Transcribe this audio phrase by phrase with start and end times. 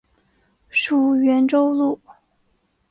[0.71, 1.99] 属袁州路。